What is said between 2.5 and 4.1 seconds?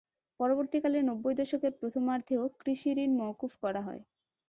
কৃষিঋণ মওকুফ করা হয়।